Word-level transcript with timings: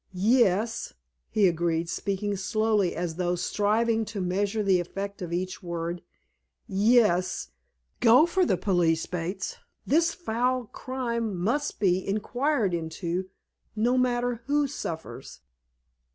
"Yes," 0.15 0.95
he 1.29 1.45
agreed, 1.47 1.87
speaking 1.87 2.35
slowly, 2.35 2.95
as 2.95 3.17
though 3.17 3.35
striving 3.35 4.03
to 4.05 4.19
measure 4.19 4.63
the 4.63 4.79
effect 4.79 5.21
of 5.21 5.31
each 5.31 5.61
word. 5.61 6.01
"Yes, 6.67 7.49
go 7.99 8.25
for 8.25 8.43
the 8.43 8.57
police, 8.57 9.05
Bates. 9.05 9.57
This 9.85 10.11
foul 10.11 10.65
crime 10.65 11.37
must 11.39 11.79
be 11.79 12.03
inquired 12.03 12.73
into, 12.73 13.29
no 13.75 13.95
matter 13.95 14.41
who 14.47 14.65
suffers. 14.65 15.41